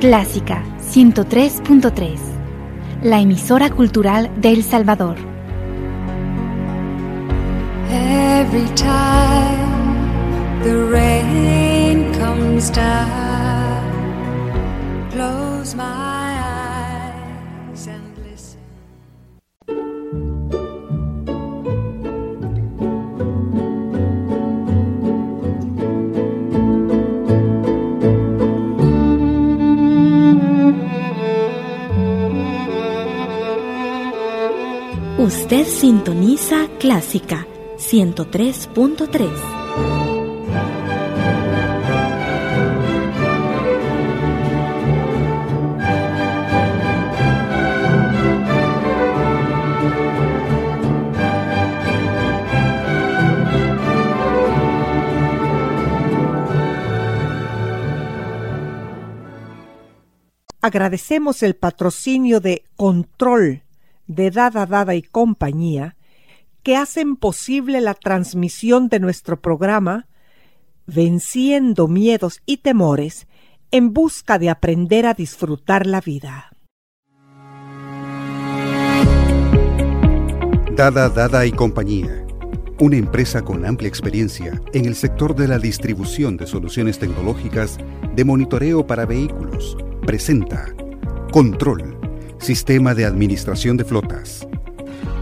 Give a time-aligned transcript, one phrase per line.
[0.00, 2.18] Clásica 103.3,
[3.02, 5.16] la emisora cultural de El Salvador.
[7.90, 13.10] Every time the rain comes down,
[15.10, 16.09] close my
[35.50, 37.44] Usted sintoniza Clásica
[37.76, 39.30] 103.3.
[60.60, 63.64] Agradecemos el patrocinio de Control
[64.10, 65.96] de Dada Dada y compañía
[66.64, 70.08] que hacen posible la transmisión de nuestro programa
[70.86, 73.28] Venciendo miedos y temores
[73.70, 76.50] en busca de aprender a disfrutar la vida.
[80.74, 82.26] Dada Dada y compañía,
[82.80, 87.78] una empresa con amplia experiencia en el sector de la distribución de soluciones tecnológicas
[88.16, 90.74] de monitoreo para vehículos, presenta
[91.30, 91.99] Control,
[92.40, 94.48] Sistema de Administración de Flotas.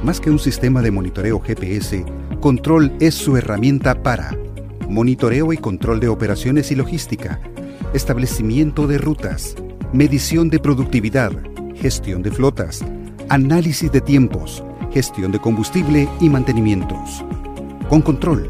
[0.04, 2.04] Más que un sistema de monitoreo GPS,
[2.40, 4.38] Control es su herramienta para
[4.88, 7.40] monitoreo y control de operaciones y logística,
[7.92, 9.56] establecimiento de rutas,
[9.92, 11.32] medición de productividad,
[11.74, 12.84] gestión de flotas,
[13.28, 17.24] análisis de tiempos, gestión de combustible y mantenimientos.
[17.88, 18.48] Con Control,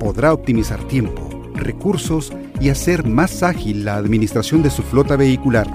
[0.00, 5.68] podrá optimizar tiempo, recursos y hacer más ágil la administración de su flota vehicular.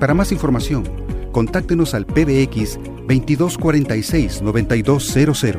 [0.00, 1.05] Para más información,
[1.36, 5.58] contáctenos al PBX 2246-9200.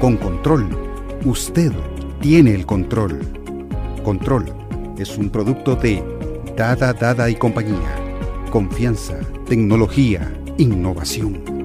[0.00, 0.68] Con Control,
[1.24, 1.70] usted
[2.20, 3.20] tiene el control.
[4.02, 4.52] Control
[4.98, 6.02] es un producto de
[6.56, 7.94] Dada Dada y compañía.
[8.50, 11.57] Confianza, tecnología, innovación.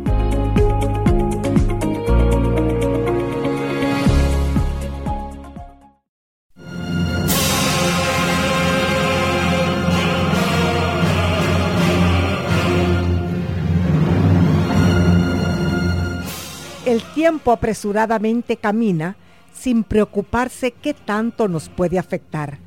[17.24, 19.16] Tiempo apresuradamente camina
[19.54, 22.60] sin preocuparse qué tanto nos puede afectar.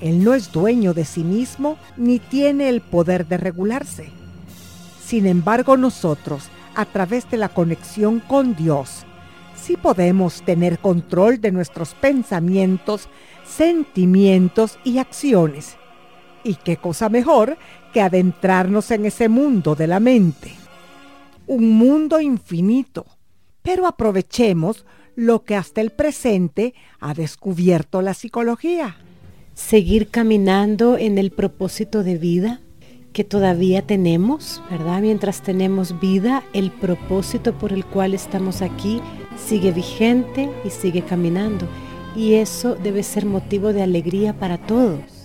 [0.00, 4.08] Él no es dueño de sí mismo ni tiene el poder de regularse.
[5.04, 9.04] Sin embargo, nosotros, a través de la conexión con Dios,
[9.54, 13.10] sí podemos tener control de nuestros pensamientos,
[13.46, 15.76] sentimientos y acciones.
[16.42, 17.58] ¿Y qué cosa mejor
[17.92, 20.54] que adentrarnos en ese mundo de la mente?
[21.46, 23.17] Un mundo infinito.
[23.68, 28.96] Pero aprovechemos lo que hasta el presente ha descubierto la psicología.
[29.52, 32.62] Seguir caminando en el propósito de vida
[33.12, 35.02] que todavía tenemos, ¿verdad?
[35.02, 39.02] Mientras tenemos vida, el propósito por el cual estamos aquí
[39.36, 41.68] sigue vigente y sigue caminando.
[42.16, 45.17] Y eso debe ser motivo de alegría para todos.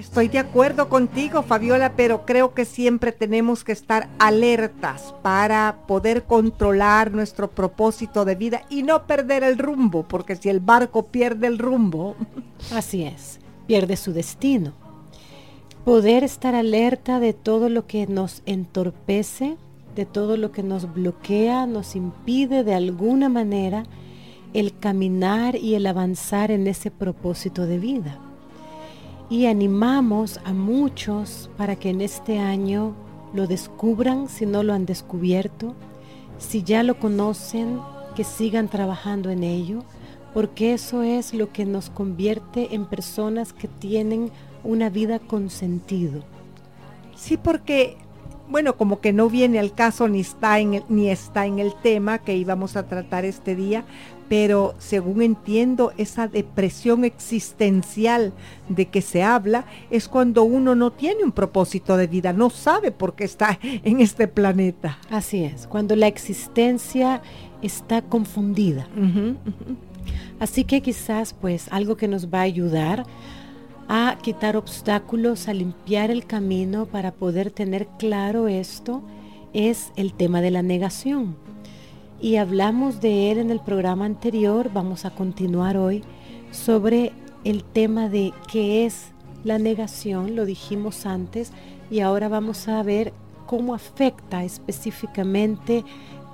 [0.00, 6.22] Estoy de acuerdo contigo, Fabiola, pero creo que siempre tenemos que estar alertas para poder
[6.22, 11.48] controlar nuestro propósito de vida y no perder el rumbo, porque si el barco pierde
[11.48, 12.16] el rumbo,
[12.74, 14.72] Así es, pierde su destino.
[15.84, 19.58] Poder estar alerta de todo lo que nos entorpece,
[19.94, 23.82] de todo lo que nos bloquea, nos impide de alguna manera
[24.54, 28.18] el caminar y el avanzar en ese propósito de vida.
[29.30, 32.94] Y animamos a muchos para que en este año
[33.32, 35.76] lo descubran si no lo han descubierto,
[36.38, 37.78] si ya lo conocen,
[38.16, 39.84] que sigan trabajando en ello,
[40.34, 44.32] porque eso es lo que nos convierte en personas que tienen
[44.64, 46.22] una vida con sentido.
[47.14, 47.96] sí, porque,
[48.48, 51.72] bueno, como que no viene al caso ni está en el, ni está en el
[51.82, 53.84] tema que íbamos a tratar este día,
[54.30, 58.32] pero según entiendo, esa depresión existencial
[58.68, 62.92] de que se habla es cuando uno no tiene un propósito de vida, no sabe
[62.92, 64.98] por qué está en este planeta.
[65.10, 67.22] Así es, cuando la existencia
[67.60, 68.86] está confundida.
[70.38, 73.06] Así que quizás pues algo que nos va a ayudar
[73.88, 79.02] a quitar obstáculos, a limpiar el camino para poder tener claro esto
[79.52, 81.49] es el tema de la negación.
[82.22, 86.04] Y hablamos de él en el programa anterior, vamos a continuar hoy
[86.50, 87.12] sobre
[87.44, 89.12] el tema de qué es
[89.42, 91.50] La negación, lo dijimos antes,
[91.90, 93.14] y ahora vamos a ver
[93.46, 95.82] cómo afecta específicamente,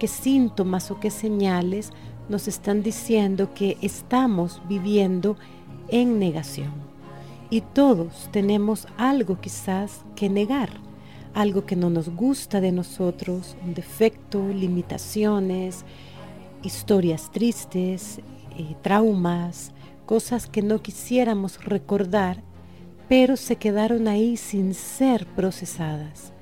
[0.00, 1.92] qué síntomas o qué señales
[2.28, 5.36] nos están diciendo que estamos viviendo
[5.88, 6.72] en negación.
[7.48, 10.70] Y todos tenemos algo quizás que negar,
[11.36, 15.84] algo que no nos gusta de nosotros, un defecto, limitaciones,
[16.62, 18.20] historias tristes,
[18.56, 19.72] eh, traumas,
[20.06, 22.42] cosas que no quisiéramos recordar,
[23.06, 26.32] pero se quedaron ahí sin ser procesadas.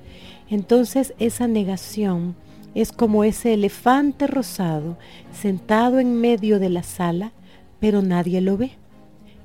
[0.49, 2.33] Entonces esa negación
[2.73, 4.97] es como ese elefante rosado
[5.33, 7.33] sentado en medio de la sala,
[7.81, 8.71] pero nadie lo ve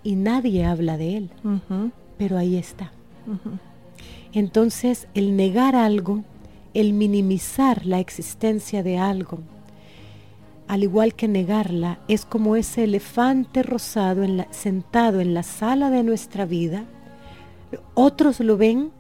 [0.05, 1.31] y nadie habla de él,
[2.19, 2.93] pero ahí está.
[4.33, 6.23] Entonces el negar algo,
[6.75, 9.41] el minimizar la existencia de algo,
[10.69, 16.47] al igual que negarla, es como ese elefante rosado sentado en la sala de nuestra
[16.47, 16.85] vida.
[17.95, 18.93] Otros lo ven,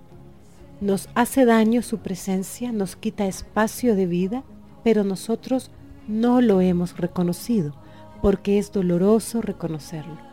[0.80, 4.42] nos hace daño su presencia, nos quita espacio de vida,
[4.82, 5.70] pero nosotros
[6.08, 7.72] no lo hemos reconocido,
[8.20, 10.29] porque es doloroso reconocerlo.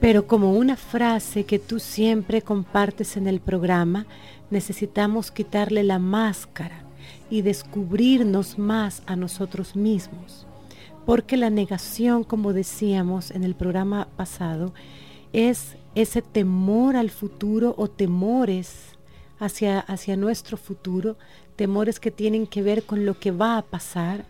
[0.00, 4.06] Pero como una frase que tú siempre compartes en el programa,
[4.50, 6.84] necesitamos quitarle la máscara
[7.28, 10.46] y descubrirnos más a nosotros mismos.
[11.04, 14.72] Porque la negación, como decíamos en el programa pasado,
[15.32, 18.96] es ese temor al futuro o temores
[19.38, 21.18] hacia, hacia nuestro futuro,
[21.56, 24.24] temores que tienen que ver con lo que va a pasar,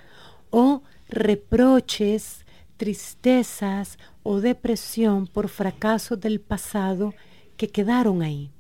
[0.50, 2.44] o reproches,
[2.76, 7.14] tristezas o depresión por fracaso del pasado
[7.56, 8.50] que quedaron ahí.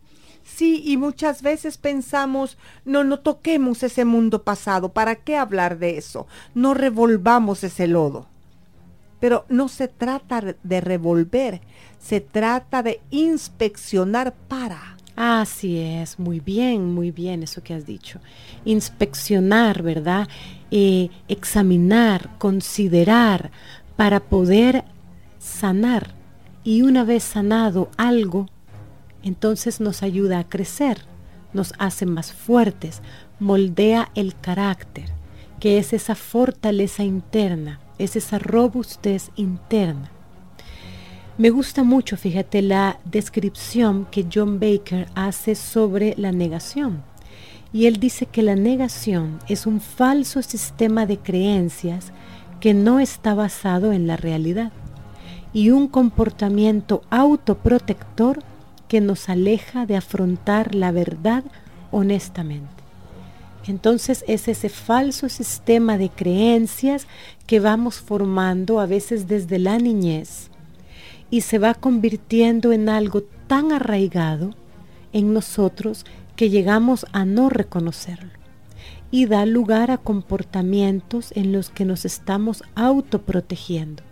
[0.42, 5.96] Sí, y muchas veces pensamos, no, no toquemos ese mundo pasado, ¿para qué hablar de
[5.96, 6.26] eso?
[6.54, 8.26] No revolvamos ese lodo.
[9.20, 11.60] Pero no se trata de revolver,
[11.98, 14.96] se trata de inspeccionar para.
[15.14, 18.20] Así es, muy bien, muy bien eso que has dicho.
[18.64, 20.26] Inspeccionar, ¿verdad?
[20.70, 23.50] Eh, examinar, considerar,
[23.96, 24.84] para poder
[25.40, 26.14] sanar.
[26.62, 28.46] Y una vez sanado algo,
[29.24, 31.04] entonces nos ayuda a crecer,
[31.52, 33.00] nos hace más fuertes,
[33.40, 35.06] moldea el carácter,
[35.58, 40.10] que es esa fortaleza interna, es esa robustez interna.
[41.38, 47.02] Me gusta mucho, fíjate, la descripción que John Baker hace sobre la negación.
[47.72, 52.12] Y él dice que la negación es un falso sistema de creencias
[52.58, 54.72] que no está basado en la realidad
[55.52, 58.42] y un comportamiento autoprotector
[58.88, 61.44] que nos aleja de afrontar la verdad
[61.90, 62.68] honestamente.
[63.66, 67.06] Entonces es ese falso sistema de creencias
[67.46, 70.50] que vamos formando a veces desde la niñez
[71.30, 74.54] y se va convirtiendo en algo tan arraigado
[75.12, 76.06] en nosotros
[76.36, 78.30] que llegamos a no reconocerlo
[79.10, 84.09] y da lugar a comportamientos en los que nos estamos autoprotegiendo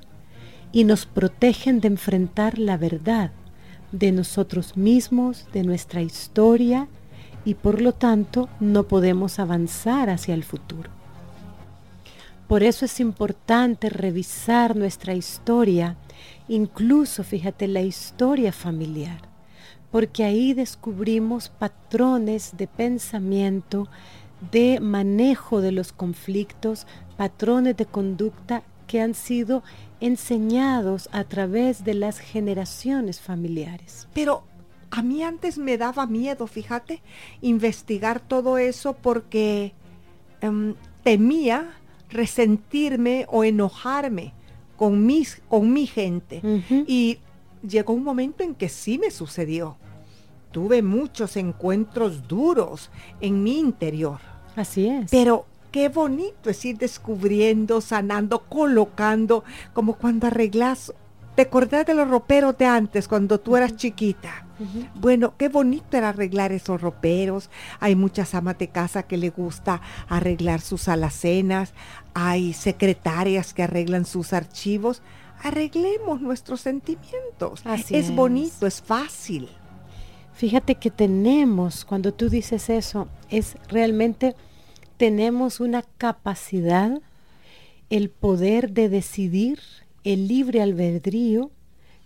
[0.73, 3.33] y nos protegen de enfrentar la verdad
[3.93, 6.89] de nosotros mismos, de nuestra historia
[7.45, 10.91] y por lo tanto no podemos avanzar hacia el futuro.
[12.47, 15.97] Por eso es importante revisar nuestra historia,
[16.49, 19.21] incluso fíjate la historia familiar,
[19.91, 23.89] porque ahí descubrimos patrones de pensamiento,
[24.51, 29.63] de manejo de los conflictos, patrones de conducta que han sido
[30.01, 34.09] enseñados a través de las generaciones familiares.
[34.15, 34.45] Pero
[34.91, 37.03] a mí antes me daba miedo, fíjate,
[37.41, 39.73] investigar todo eso porque
[40.41, 41.71] em, temía
[42.11, 44.33] resentirme o enojarme
[44.77, 46.41] con, mis, con mi gente.
[46.87, 47.19] Y
[47.67, 49.77] llegó un momento en que sí me sucedió.
[50.53, 52.91] Tuve muchos encuentros duros
[53.21, 54.21] en mi interior.
[54.57, 55.11] Así es.
[55.11, 60.93] Pero qué bonito es ir descubriendo, sanando, colocando, como cuando arreglas.
[61.35, 64.45] ¿Te acordás de los roperos de antes, cuando tú eras chiquita?
[64.97, 67.49] Bueno, qué bonito era arreglar esos roperos.
[67.79, 71.75] Hay muchas amas de casa que le gusta arreglar sus alacenas.
[72.13, 75.01] Hay secretarias que arreglan sus archivos.
[75.45, 77.63] Arreglemos nuestros sentimientos.
[77.65, 79.49] es, es bonito, es fácil.
[80.35, 84.35] Fíjate que tenemos, cuando tú dices eso, es realmente
[84.99, 87.01] tenemos una capacidad,
[87.89, 89.61] el poder de decidir,
[90.05, 91.51] el libre albedrío,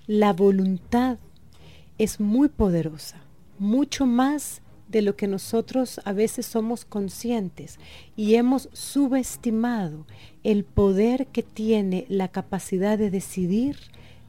[0.06, 1.18] la voluntad
[1.98, 3.22] es muy poderosa,
[3.58, 7.78] mucho más de lo que nosotros a veces somos conscientes.
[8.14, 10.06] Y hemos subestimado
[10.44, 13.78] el poder que tiene la capacidad de decidir,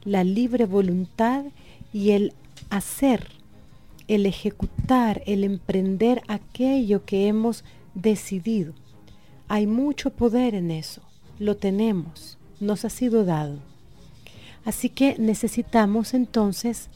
[0.04, 1.44] la libre voluntad
[1.92, 2.32] y el
[2.70, 3.28] hacer,
[4.08, 7.62] el ejecutar, el emprender aquello que hemos
[7.94, 8.74] decidido.
[9.48, 11.02] Hay mucho poder en eso,
[11.38, 13.58] lo tenemos, nos ha sido dado.
[14.64, 16.88] Así que necesitamos entonces,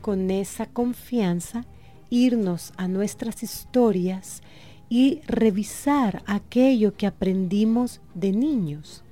[0.00, 1.66] con esa confianza,
[2.08, 4.42] irnos a nuestras historias
[4.88, 9.04] y revisar aquello que aprendimos de niños.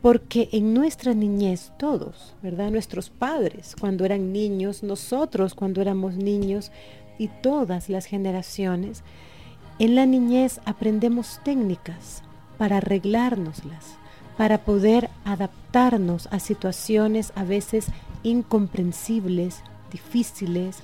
[0.00, 2.70] Porque en nuestra niñez todos, ¿verdad?
[2.70, 6.72] Nuestros padres cuando eran niños, nosotros cuando éramos niños
[7.18, 9.02] y todas las generaciones,
[9.80, 12.22] en la niñez aprendemos técnicas
[12.58, 13.96] para arreglárnoslas,
[14.36, 17.86] para poder adaptarnos a situaciones a veces
[18.22, 20.80] incomprensibles, difíciles,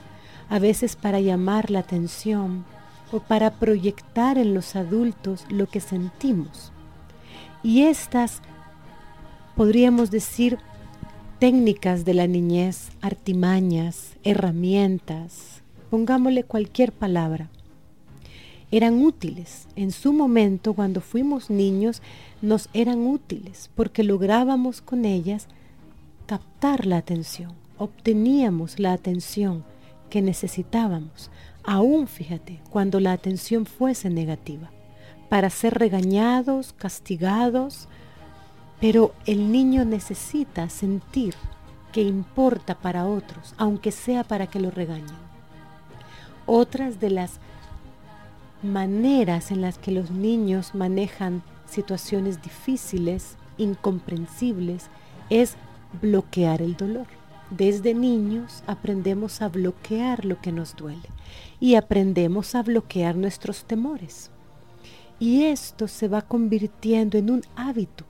[0.49, 2.65] a veces para llamar la atención
[3.12, 6.73] o para proyectar en los adultos lo que sentimos.
[7.62, 8.41] Y estas,
[9.57, 10.59] podríamos decir,
[11.38, 17.50] técnicas de la niñez, artimañas, herramientas, pongámosle cualquier palabra,
[18.76, 19.68] eran útiles.
[19.76, 22.02] En su momento, cuando fuimos niños,
[22.42, 25.49] nos eran útiles porque lográbamos con ellas
[26.26, 29.64] captar la atención, obteníamos la atención
[30.11, 31.30] que necesitábamos,
[31.62, 34.71] aún fíjate, cuando la atención fuese negativa,
[35.28, 37.88] para ser regañados, castigados,
[38.80, 41.35] pero el niño necesita sentir
[41.92, 45.26] que importa para otros, aunque sea para que lo regañen.
[46.45, 47.40] Otras de las
[48.63, 54.89] maneras en las que los niños manejan situaciones difíciles, incomprensibles,
[55.31, 55.57] es
[56.01, 57.07] bloquear el dolor.
[57.51, 61.09] Desde niños aprendemos a bloquear lo que nos duele
[61.61, 64.31] y aprendemos a bloquear nuestros temores.
[65.19, 68.05] Y esto se va convirtiendo en un hábito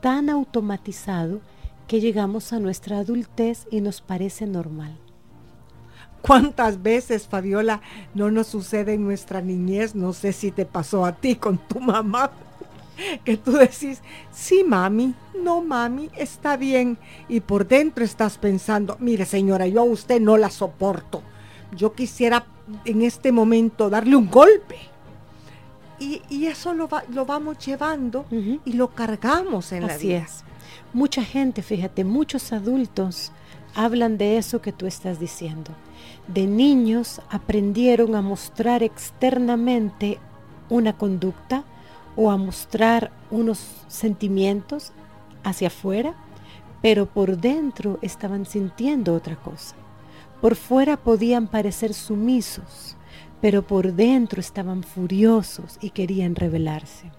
[0.00, 1.40] tan automatizado
[1.86, 4.96] que llegamos a nuestra adultez y nos parece normal.
[6.22, 7.80] ¿Cuántas veces, Fabiola,
[8.14, 9.94] no nos sucede en nuestra niñez?
[9.94, 12.32] No sé si te pasó a ti con tu mamá,
[13.24, 16.98] que tú decís, sí, mami, no, mami, está bien.
[17.28, 21.22] Y por dentro estás pensando, mire, señora, yo a usted no la soporto.
[21.76, 22.46] Yo quisiera
[22.84, 24.76] en este momento darle un golpe.
[25.98, 30.18] Y, eso lo, lo, vamos llevando y lo cargamos en la vida.
[30.18, 30.44] Es.
[30.92, 33.32] Mucha gente, fíjate, muchos adultos
[33.74, 35.70] hablan de eso que tú estás diciendo
[36.28, 40.18] de niños aprendieron a mostrar externamente
[40.68, 41.64] una conducta
[42.16, 44.92] o a mostrar unos sentimientos
[45.44, 46.14] hacia afuera,
[46.82, 49.76] pero por dentro estaban sintiendo otra cosa.
[50.40, 52.96] Por fuera podían parecer sumisos,
[53.40, 57.10] pero por dentro estaban furiosos y querían rebelarse.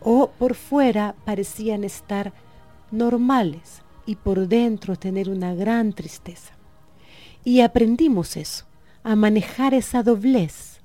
[0.00, 2.32] O por fuera parecían estar
[2.90, 6.59] normales y por dentro tener una gran tristeza.
[7.44, 8.66] Y aprendimos eso,
[9.02, 10.80] a manejar esa doblez,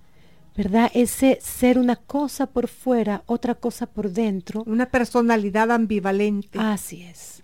[0.56, 0.90] ¿verdad?
[0.94, 4.64] Ese ser una cosa por fuera, otra cosa por dentro.
[4.66, 6.58] Una personalidad ambivalente.
[6.60, 7.44] Así es.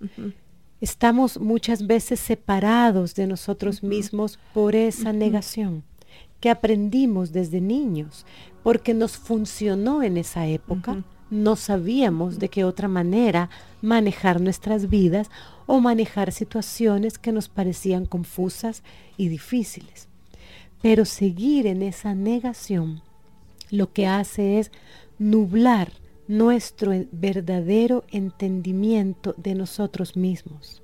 [0.80, 5.84] Estamos muchas veces separados de nosotros mismos por esa negación
[6.39, 8.25] que aprendimos desde niños,
[8.63, 11.03] porque nos funcionó en esa época.
[11.31, 13.50] No sabíamos de qué otra manera
[13.81, 15.31] manejar nuestras vidas
[15.65, 18.83] o manejar situaciones que nos parecían confusas
[19.15, 20.09] y difíciles.
[20.81, 23.01] Pero seguir en esa negación
[23.69, 24.71] lo que hace es
[25.19, 25.93] nublar
[26.27, 30.81] nuestro verdadero entendimiento de nosotros mismos.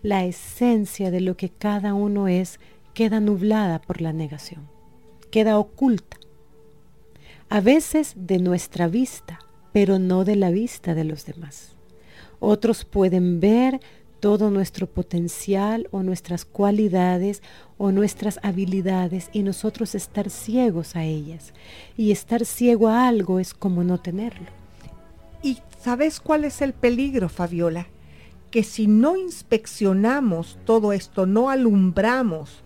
[0.00, 2.60] La esencia de lo que cada uno es
[2.94, 4.68] queda nublada por la negación,
[5.32, 6.18] queda oculta.
[7.48, 9.40] A veces de nuestra vista,
[9.72, 11.72] pero no de la vista de los demás.
[12.40, 13.80] Otros pueden ver
[14.20, 17.42] todo nuestro potencial o nuestras cualidades
[17.76, 21.52] o nuestras habilidades y nosotros estar ciegos a ellas.
[21.96, 24.46] Y estar ciego a algo es como no tenerlo.
[25.42, 27.88] ¿Y sabes cuál es el peligro, Fabiola?
[28.52, 32.62] Que si no inspeccionamos todo esto, no alumbramos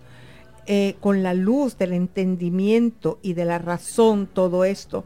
[0.67, 5.05] eh, con la luz del entendimiento y de la razón todo esto,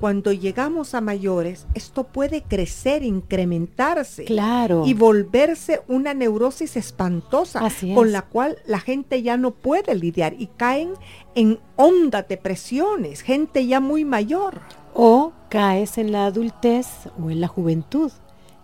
[0.00, 4.24] cuando llegamos a mayores, esto puede crecer, incrementarse.
[4.24, 4.84] Claro.
[4.86, 7.60] Y volverse una neurosis espantosa
[7.94, 10.94] con la cual la gente ya no puede lidiar y caen
[11.34, 14.62] en hondas depresiones, gente ya muy mayor.
[14.94, 16.86] O caes en la adultez
[17.22, 18.10] o en la juventud,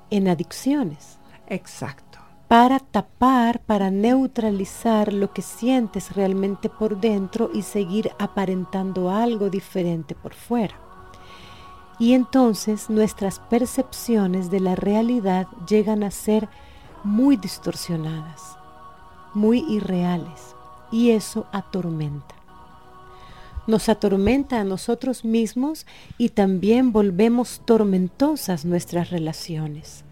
[0.08, 1.18] en adicciones.
[1.48, 2.18] Exacto.
[2.48, 10.14] Para tapar, para neutralizar lo que sientes realmente por dentro y seguir aparentando algo diferente
[10.14, 10.85] por fuera.
[11.98, 16.48] Y entonces nuestras percepciones de la realidad llegan a ser
[17.04, 18.56] muy distorsionadas,
[19.34, 20.54] muy irreales.
[20.92, 22.36] y eso atormenta.
[23.66, 25.84] Nos atormenta a nosotros mismos
[26.16, 30.04] y también volvemos tormentosas nuestras relaciones.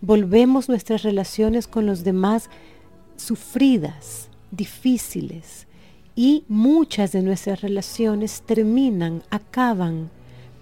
[0.00, 2.48] Volvemos nuestras relaciones con los demás
[3.16, 5.66] sufridas, difíciles
[6.14, 10.10] y muchas de nuestras relaciones terminan, acaban,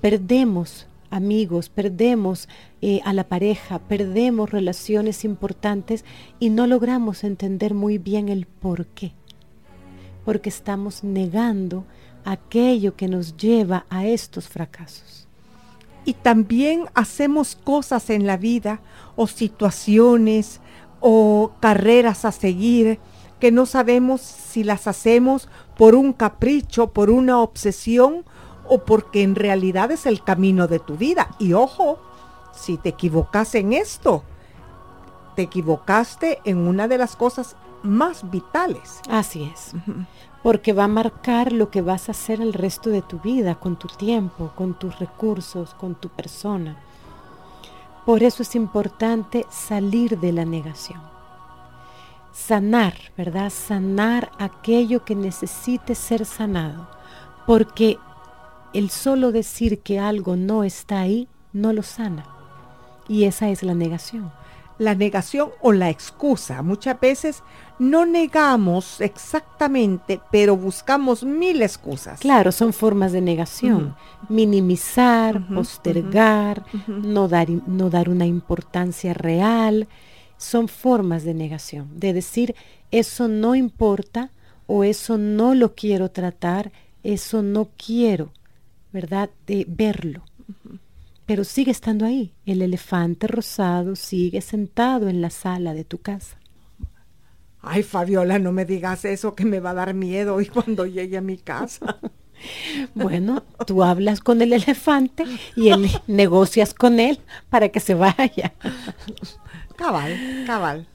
[0.05, 2.47] perdemos amigos, perdemos
[2.83, 6.05] eh, a la pareja, perdemos relaciones importantes
[6.39, 9.13] y no logramos entender muy bien el por qué.
[10.27, 11.87] Porque estamos negando
[12.27, 15.27] aquello que nos lleva a estos fracasos.
[16.05, 18.83] Y también hacemos cosas en la vida
[19.17, 20.61] o situaciones
[21.01, 22.99] o carreras a seguir
[23.41, 28.27] que no sabemos si las hacemos por un capricho, por una obsesión
[28.69, 31.31] o porque en realidad es el camino de tu vida.
[31.39, 31.99] Y ojo,
[32.53, 34.23] si te equivocas en esto,
[35.37, 39.01] te equivocaste en una de las cosas más vitales.
[39.09, 39.73] Así es.
[40.43, 43.77] Porque va a marcar lo que vas a hacer el resto de tu vida, con
[43.77, 46.77] tu tiempo, con tus recursos, con tu persona.
[48.05, 51.01] Por eso es importante salir de la negación.
[52.33, 53.51] Sanar, ¿verdad?
[53.51, 56.89] Sanar aquello que necesite ser sanado.
[57.47, 57.99] Porque
[58.75, 62.27] el solo decir que algo no está ahí no lo sana.
[63.09, 64.33] Y esa es la negación.
[64.79, 66.61] La negación o la excusa.
[66.63, 67.45] Muchas veces
[67.79, 72.19] no negamos exactamente, pero buscamos mil excusas.
[72.19, 73.95] Claro, son formas de negación.
[74.29, 79.87] Minimizar, postergar, no, dar, no dar una importancia real.
[80.37, 81.89] Son formas de negación.
[82.01, 82.57] De decir,
[82.91, 84.33] eso no importa
[84.67, 86.73] o eso no lo quiero tratar,
[87.05, 88.33] eso no quiero
[88.95, 89.29] ¿verdad?
[89.45, 90.23] De verlo.
[91.27, 92.33] Pero sigue estando ahí.
[92.47, 96.39] El elefante rosado sigue sentado en la sala de tu casa.
[97.61, 101.17] Ay, Fabiola, no me digas eso que me va a dar miedo hoy cuando llegue
[101.17, 101.99] a mi casa.
[102.95, 105.25] bueno, tú hablas con el elefante
[105.57, 107.19] y él, negocias con él
[107.51, 108.53] para que se vaya.
[109.77, 110.87] cabal, cabal.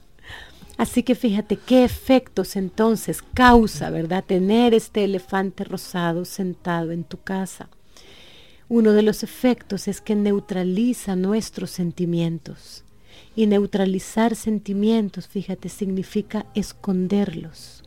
[0.78, 4.24] Así que fíjate qué efectos entonces causa, ¿verdad?
[4.24, 7.68] Tener este elefante rosado sentado en tu casa.
[8.72, 12.84] Uno de los efectos es que neutraliza nuestros sentimientos.
[13.34, 17.82] Y neutralizar sentimientos, fíjate, significa esconderlos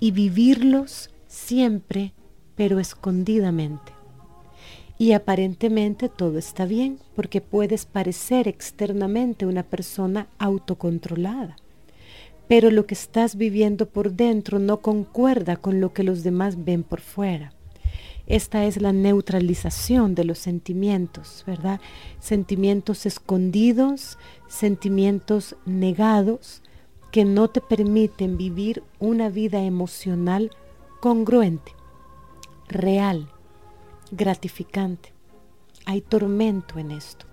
[0.00, 2.12] y vivirlos siempre,
[2.54, 3.92] pero escondidamente.
[4.98, 11.56] Y aparentemente todo está bien, porque puedes parecer externamente una persona autocontrolada.
[12.46, 16.82] Pero lo que estás viviendo por dentro no concuerda con lo que los demás ven
[16.82, 17.54] por fuera.
[18.26, 21.80] Esta es la neutralización de los sentimientos, ¿verdad?
[22.20, 26.62] Sentimientos escondidos, sentimientos negados
[27.12, 30.50] que no te permiten vivir una vida emocional
[31.00, 31.72] congruente,
[32.66, 33.28] real,
[34.10, 35.12] gratificante.
[35.84, 37.26] Hay tormento en esto.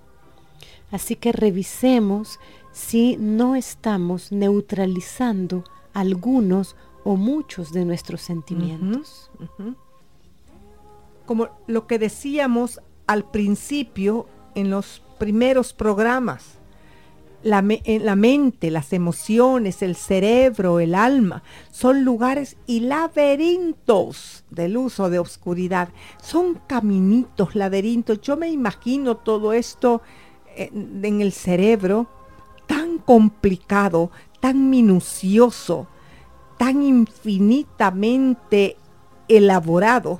[0.91, 2.37] Así que revisemos
[2.73, 6.75] si no estamos neutralizando algunos
[7.05, 9.31] o muchos de nuestros sentimientos
[11.25, 16.57] como lo que decíamos al principio en los primeros programas.
[17.43, 25.17] La, mente, las emociones, el cerebro, el alma, son lugares y laberintos del uso de
[25.17, 25.89] oscuridad.
[26.21, 28.21] Son caminitos, laberintos.
[28.21, 30.03] Yo me imagino todo esto
[30.55, 32.07] en, en el cerebro
[32.67, 35.87] tan complicado, tan minucioso,
[36.59, 38.77] tan infinitamente
[39.27, 40.19] elaborado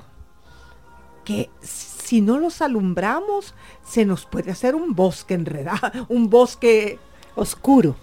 [1.24, 3.54] que si no los alumbramos,
[3.84, 6.98] se nos puede hacer un bosque enredado, un bosque
[7.34, 7.96] oscuro.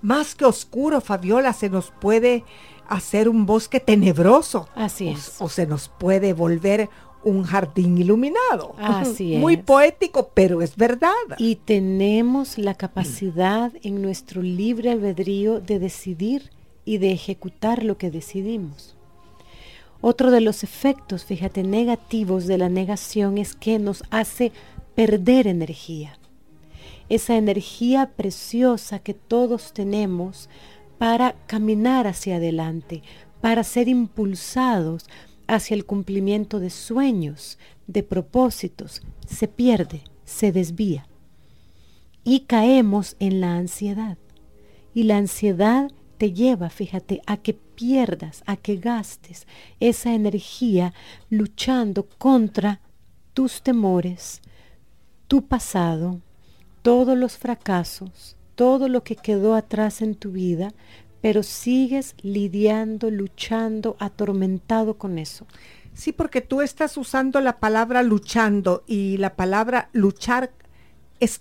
[0.00, 2.44] Más que oscuro, Fabiola, se nos puede
[2.88, 4.68] hacer un bosque tenebroso.
[4.74, 5.36] Así es.
[5.38, 6.88] O, se nos puede volver
[7.24, 8.74] un jardín iluminado.
[8.78, 9.40] Así es.
[9.40, 11.12] Muy poético, pero es verdad.
[11.38, 16.50] Y tenemos la capacidad en nuestro libre albedrío de decidir
[16.84, 18.96] y de ejecutar lo que decidimos.
[20.04, 24.50] Otro de los efectos, fíjate, negativos de la negación es que nos hace
[24.96, 26.18] perder energía.
[27.08, 30.50] Esa energía preciosa que todos tenemos
[30.98, 33.02] para caminar hacia adelante,
[33.40, 35.06] para ser impulsados
[35.46, 41.06] hacia el cumplimiento de sueños, de propósitos, se pierde, se desvía.
[42.24, 44.18] Y caemos en la ansiedad.
[44.94, 49.48] Y la ansiedad te lleva, fíjate, a que pierdas, a que gastes
[49.80, 50.94] esa energía
[51.30, 52.78] luchando contra
[53.34, 54.40] tus temores,
[55.26, 56.20] tu pasado,
[56.82, 60.72] todos los fracasos, todo lo que quedó atrás en tu vida,
[61.20, 65.48] pero sigues lidiando, luchando, atormentado con eso.
[65.92, 70.52] Sí, porque tú estás usando la palabra luchando y la palabra luchar
[71.18, 71.40] es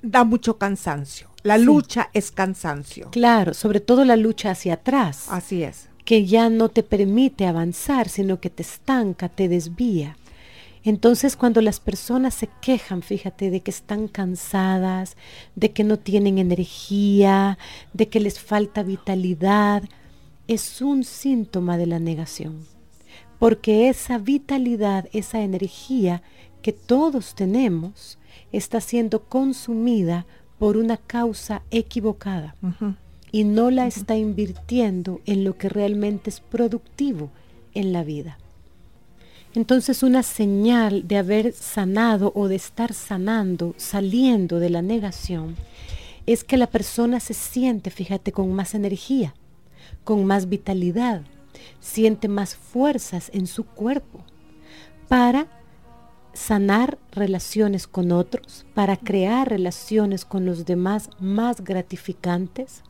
[0.00, 1.33] da mucho cansancio.
[1.44, 3.10] La lucha es cansancio.
[3.10, 5.26] Claro, sobre todo la lucha hacia atrás.
[5.28, 5.90] Así es.
[6.06, 10.16] Que ya no te permite avanzar, sino que te estanca, te desvía.
[10.84, 15.18] Entonces cuando las personas se quejan, fíjate, de que están cansadas,
[15.54, 17.58] de que no tienen energía,
[17.92, 19.82] de que les falta vitalidad,
[20.48, 22.66] es un síntoma de la negación.
[23.38, 26.22] Porque esa vitalidad, esa energía
[26.62, 28.18] que todos tenemos,
[28.50, 30.24] está siendo consumida
[30.58, 32.54] por una causa equivocada
[33.32, 37.30] y no la está invirtiendo en lo que realmente es productivo
[37.74, 38.38] en la vida.
[39.54, 45.56] Entonces una señal de haber sanado o de estar sanando, saliendo de la negación,
[46.26, 49.34] es que la persona se siente, fíjate, con más energía,
[50.02, 51.22] con más vitalidad,
[51.80, 54.24] siente más fuerzas en su cuerpo
[55.08, 55.46] para
[56.34, 62.82] sanar relaciones con otros, para crear relaciones con los demás más gratificantes,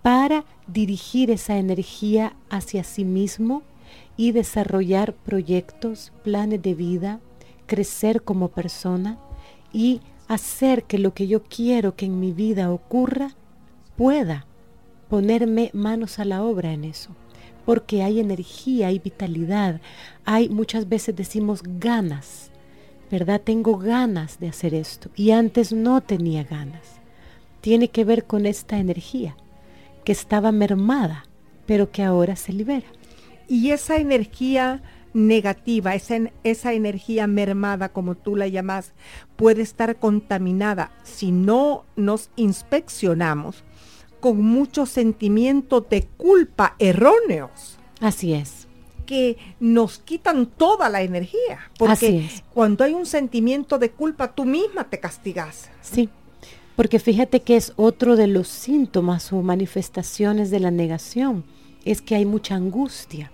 [0.00, 3.62] para dirigir esa energía hacia sí mismo
[4.16, 7.20] y desarrollar proyectos, planes de vida,
[7.66, 9.18] crecer como persona
[9.72, 13.34] y hacer que lo que yo quiero que en mi vida ocurra
[13.96, 14.46] pueda
[15.08, 17.10] ponerme manos a la obra en eso.
[17.66, 19.80] Porque hay energía, hay vitalidad,
[20.24, 22.50] hay muchas veces decimos ganas
[23.10, 23.40] ¿verdad?
[23.42, 27.00] Tengo ganas de hacer esto y antes no tenía ganas.
[27.60, 29.36] Tiene que ver con esta energía
[30.04, 31.24] que estaba mermada,
[31.66, 32.86] pero que ahora se libera.
[33.48, 34.82] Y esa energía
[35.14, 38.92] negativa, esa, esa energía mermada, como tú la llamas,
[39.36, 43.64] puede estar contaminada si no nos inspeccionamos
[44.20, 47.78] con muchos sentimientos de culpa erróneos.
[48.00, 48.67] Así es
[49.08, 51.70] que nos quitan toda la energía.
[51.78, 55.70] Porque cuando hay un sentimiento de culpa, tú misma te castigas.
[55.80, 56.10] Sí,
[56.76, 61.44] porque fíjate que es otro de los síntomas o manifestaciones de la negación,
[61.86, 63.32] es que hay mucha angustia.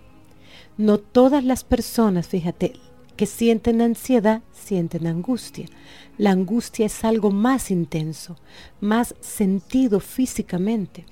[0.76, 2.74] No todas las personas, fíjate,
[3.16, 5.66] que sienten ansiedad, sienten angustia.
[6.18, 8.37] La angustia es algo más intenso,
[8.80, 11.04] más sentido físicamente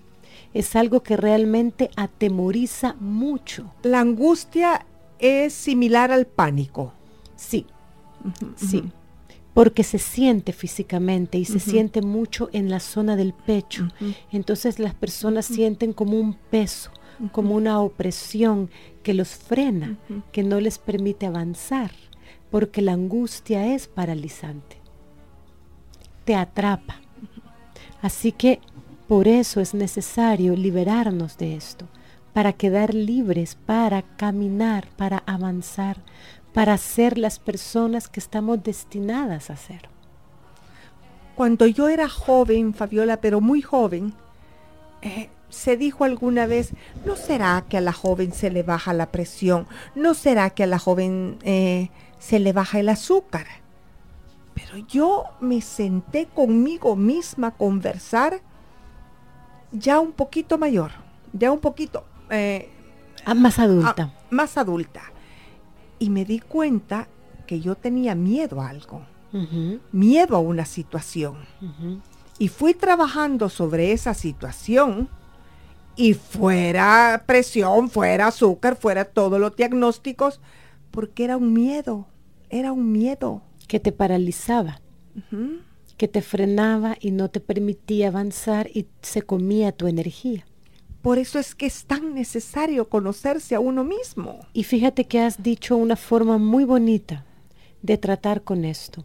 [0.54, 3.72] es algo que realmente atemoriza mucho.
[3.82, 4.86] La angustia
[5.18, 6.92] es similar al pánico.
[7.36, 7.66] Sí,
[8.56, 8.84] sí,
[9.54, 13.88] porque se siente físicamente y se siente mucho en la zona del pecho.
[14.30, 16.90] Entonces las personas sienten como un peso,
[17.32, 18.70] como una opresión
[19.02, 19.98] que los frena,
[20.32, 21.90] que no les permite avanzar,
[22.50, 24.78] porque la angustia es paralizante.
[26.24, 27.00] Te atrapa.
[28.00, 28.60] Así que
[29.08, 31.88] por eso es necesario liberarnos de esto,
[32.32, 35.98] para quedar libres, para caminar, para avanzar,
[36.52, 39.88] para ser las personas que estamos destinadas a ser.
[41.34, 44.14] Cuando yo era joven, Fabiola, pero muy joven,
[45.00, 46.70] eh, se dijo alguna vez,
[47.04, 49.66] ¿no será que a la joven se le baja la presión?
[49.94, 53.46] ¿No será que a la joven eh, se le baja el azúcar?
[54.54, 58.40] Pero yo me senté conmigo misma a conversar
[59.72, 60.92] ya un poquito mayor,
[61.32, 62.04] ya un poquito...
[62.30, 62.68] Eh,
[63.24, 64.12] ah, más adulta.
[64.14, 65.02] Ah, más adulta.
[65.98, 67.08] Y me di cuenta
[67.46, 69.02] que yo tenía miedo a algo,
[69.92, 71.36] miedo a una situación.
[72.38, 75.08] Y fui trabajando sobre esa situación
[75.96, 80.40] y fuera presión, fuera azúcar, fuera todos los diagnósticos,
[80.90, 82.06] porque era un miedo,
[82.50, 83.42] era un miedo.
[83.68, 84.80] Que te paralizaba
[85.96, 90.44] que te frenaba y no te permitía avanzar y se comía tu energía.
[91.02, 94.38] Por eso es que es tan necesario conocerse a uno mismo.
[94.52, 97.24] Y fíjate que has dicho una forma muy bonita
[97.82, 99.04] de tratar con esto.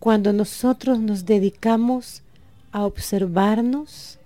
[0.00, 2.22] Cuando nosotros nos dedicamos
[2.72, 4.18] a observarnos,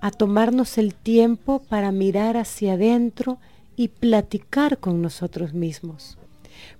[0.00, 3.38] a tomarnos el tiempo para mirar hacia adentro
[3.76, 6.18] y platicar con nosotros mismos.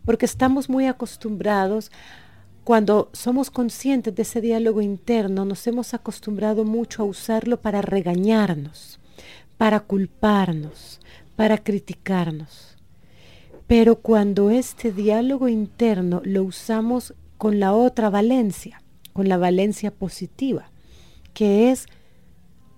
[0.04, 1.92] Porque estamos muy acostumbrados
[2.66, 8.98] cuando somos conscientes de ese diálogo interno, nos hemos acostumbrado mucho a usarlo para regañarnos,
[9.56, 10.98] para culparnos,
[11.36, 12.76] para criticarnos.
[13.68, 20.72] Pero cuando este diálogo interno lo usamos con la otra valencia, con la valencia positiva,
[21.34, 21.86] que es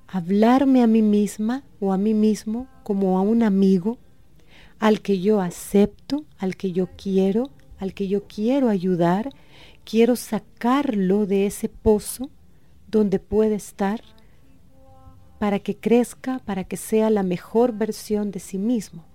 [0.07, 3.97] hablarme a mí misma o a mí mismo como a un amigo
[4.81, 7.49] al que yo acepto, al que yo quiero,
[7.79, 9.31] al que yo quiero ayudar
[9.89, 12.29] quiero sacarlo de ese pozo
[12.91, 14.03] donde puede estar
[15.39, 19.07] para que crezca, para que sea la mejor versión de sí mismo.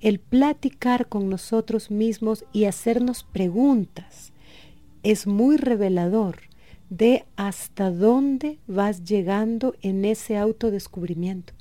[0.00, 4.32] El platicar con nosotros mismos y hacernos preguntas
[5.02, 6.38] es muy revelador
[6.88, 11.52] de hasta dónde vas llegando en ese autodescubrimiento.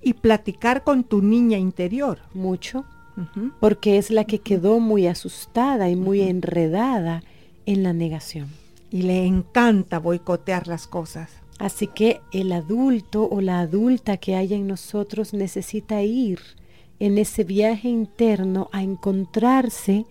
[0.00, 2.20] Y platicar con tu niña interior.
[2.32, 2.86] Mucho,
[3.60, 7.22] porque es la que quedó muy asustada y muy enredada
[7.66, 8.48] en la negación.
[8.90, 11.30] Y le encanta boicotear las cosas.
[11.58, 16.40] Así que el adulto o la adulta que haya en nosotros necesita ir
[16.98, 20.06] en ese viaje interno a encontrarse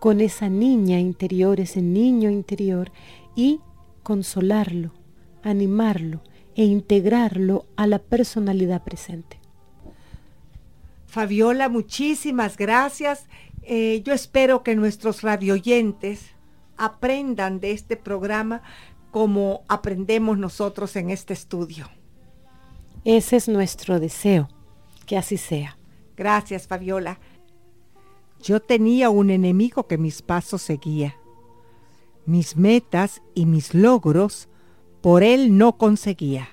[0.00, 2.90] con esa niña interior, ese niño interior
[3.36, 3.60] y
[4.02, 4.92] consolarlo,
[5.42, 6.20] animarlo
[6.56, 9.38] e integrarlo a la personalidad presente.
[11.06, 13.26] Fabiola, muchísimas gracias.
[13.62, 16.31] Eh, yo espero que nuestros radioyentes
[16.76, 18.62] aprendan de este programa
[19.10, 21.88] como aprendemos nosotros en este estudio.
[23.04, 24.48] Ese es nuestro deseo,
[25.06, 25.76] que así sea.
[26.16, 27.18] Gracias, Fabiola.
[28.42, 31.16] Yo tenía un enemigo que mis pasos seguía.
[32.26, 34.48] Mis metas y mis logros
[35.00, 36.48] por él no conseguía.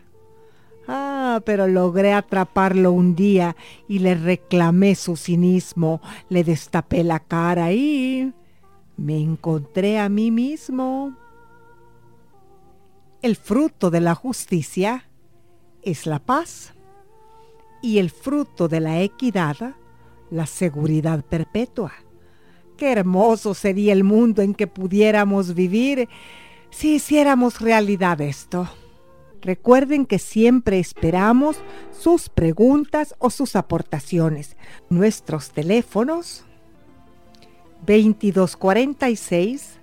[0.88, 3.56] Ah, pero logré atraparlo un día
[3.88, 8.34] y le reclamé su cinismo, le destapé la cara y
[9.00, 11.16] me encontré a mí mismo.
[13.22, 15.06] El fruto de la justicia
[15.82, 16.74] es la paz
[17.82, 19.76] y el fruto de la equidad,
[20.30, 21.94] la seguridad perpetua.
[22.76, 26.10] Qué hermoso sería el mundo en que pudiéramos vivir
[26.70, 28.70] si hiciéramos realidad esto.
[29.42, 31.58] Recuerden que siempre esperamos
[31.98, 34.58] sus preguntas o sus aportaciones.
[34.90, 36.46] Nuestros teléfonos
[37.86, 39.80] 2246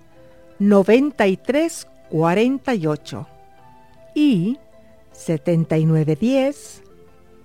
[0.59, 3.27] 9348
[4.15, 4.59] y
[5.13, 6.83] 7910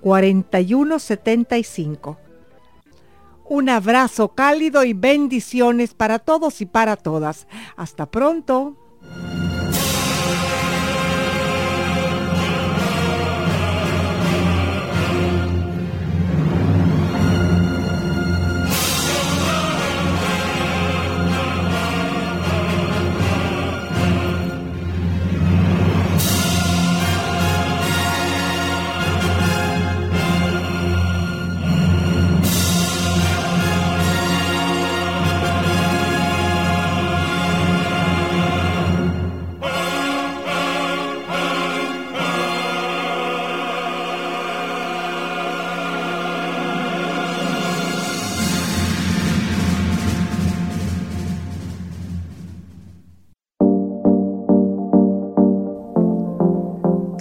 [0.01, 2.17] 4175.
[3.45, 7.47] Un abrazo cálido y bendiciones para todos y para todas.
[7.75, 8.77] Hasta pronto.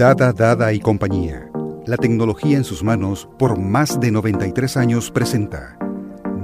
[0.01, 1.51] Dada, Dada y compañía.
[1.85, 5.77] La tecnología en sus manos por más de 93 años presenta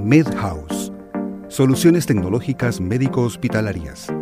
[0.03, 0.91] MedHouse.
[1.47, 4.13] Soluciones tecnológicas médico-hospitalarias.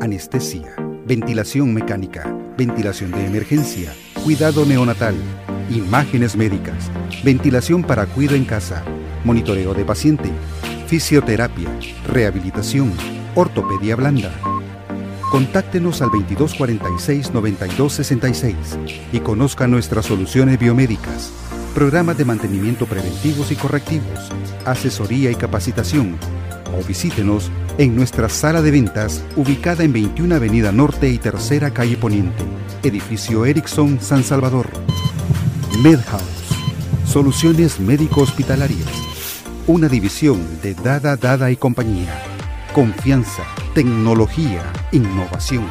[0.00, 0.76] Anestesia,
[1.08, 5.16] ventilación mecánica, ventilación de emergencia, cuidado neonatal,
[5.70, 6.88] imágenes médicas,
[7.24, 8.84] ventilación para cuidado en casa,
[9.24, 10.30] monitoreo de paciente,
[10.86, 11.68] fisioterapia,
[12.06, 12.92] rehabilitación,
[13.34, 14.30] ortopedia blanda
[15.34, 18.54] Contáctenos al 2246-9266
[19.12, 21.32] y conozca nuestras soluciones biomédicas,
[21.74, 24.30] programas de mantenimiento preventivos y correctivos,
[24.64, 26.16] asesoría y capacitación.
[26.78, 31.96] O visítenos en nuestra sala de ventas ubicada en 21 Avenida Norte y Tercera Calle
[31.96, 32.44] Poniente,
[32.84, 34.68] edificio Ericsson San Salvador.
[35.82, 36.22] MedHouse,
[37.06, 38.86] soluciones médico-hospitalarias,
[39.66, 42.22] una división de Dada Dada y compañía.
[42.72, 43.42] Confianza
[43.74, 45.68] tecnología, innovación.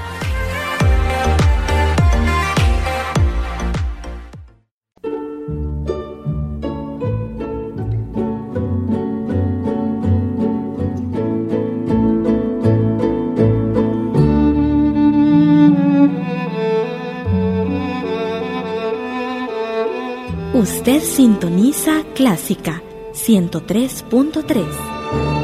[20.54, 22.82] Usted sintoniza Clásica
[23.14, 25.43] 103.3.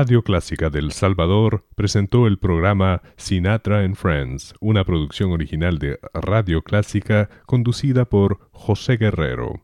[0.00, 6.62] Radio Clásica del Salvador presentó el programa Sinatra and Friends, una producción original de Radio
[6.62, 9.56] Clásica conducida por José Guerrero.